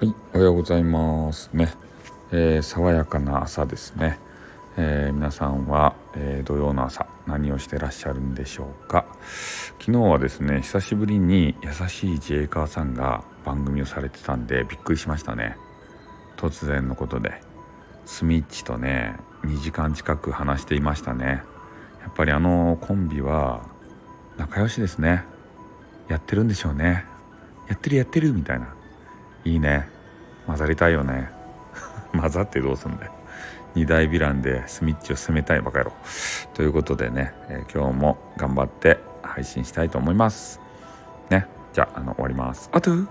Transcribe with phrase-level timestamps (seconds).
[0.00, 1.50] はいおはようございます。
[1.52, 1.74] ね、
[2.32, 4.18] えー、爽やかな朝ですね、
[4.78, 9.04] えー、皆さんは、えー、土曜の朝何をしてらっしゃるんでしょうか。
[9.78, 15.58] 昨日はですね久しぶりに優しい自衛官さんが番組をされてたんでびっくりしましたね。
[16.38, 17.42] 突然のことで。
[18.06, 21.42] スミッチとね2時間近く話していましたね。
[22.00, 23.68] やっぱりあのコンビは
[24.38, 25.24] 仲良しですね。
[26.08, 27.04] やってるんでしょうね。
[27.68, 28.74] やってるやってるみたいな。
[29.44, 29.88] いいね。
[30.46, 31.30] 混ざりたいよね。
[32.12, 33.12] 混ざってどうすんだよ。
[33.74, 35.92] 二大ヴィランでスミッチを攻めたいバカ野郎。
[36.54, 40.60] ということでね、えー、今日も頑張って配信したいと思います。
[41.28, 41.46] ね。
[41.72, 42.68] じゃああの終わります。
[42.72, 43.06] あとよ